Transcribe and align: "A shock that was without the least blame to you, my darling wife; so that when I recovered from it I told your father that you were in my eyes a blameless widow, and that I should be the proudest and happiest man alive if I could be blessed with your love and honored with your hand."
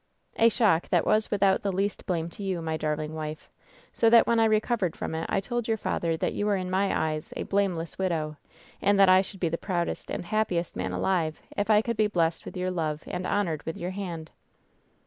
"A 0.37 0.49
shock 0.49 0.89
that 0.89 1.05
was 1.05 1.29
without 1.29 1.61
the 1.61 1.71
least 1.71 2.07
blame 2.07 2.27
to 2.29 2.41
you, 2.41 2.59
my 2.59 2.75
darling 2.75 3.13
wife; 3.13 3.51
so 3.93 4.09
that 4.09 4.25
when 4.25 4.39
I 4.39 4.45
recovered 4.45 4.95
from 4.95 5.13
it 5.13 5.27
I 5.29 5.39
told 5.39 5.67
your 5.67 5.77
father 5.77 6.17
that 6.17 6.33
you 6.33 6.47
were 6.47 6.55
in 6.55 6.71
my 6.71 7.11
eyes 7.11 7.31
a 7.37 7.43
blameless 7.43 7.99
widow, 7.99 8.37
and 8.81 8.99
that 8.99 9.09
I 9.09 9.21
should 9.21 9.39
be 9.39 9.49
the 9.49 9.59
proudest 9.59 10.09
and 10.09 10.25
happiest 10.25 10.75
man 10.75 10.91
alive 10.91 11.39
if 11.55 11.69
I 11.69 11.83
could 11.83 11.97
be 11.97 12.07
blessed 12.07 12.45
with 12.45 12.57
your 12.57 12.71
love 12.71 13.03
and 13.05 13.27
honored 13.27 13.61
with 13.61 13.77
your 13.77 13.91
hand." 13.91 14.31